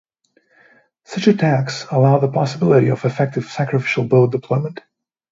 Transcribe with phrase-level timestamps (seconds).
[1.05, 4.79] Such attacks allow the possibility of effective sacrificial boat deployment.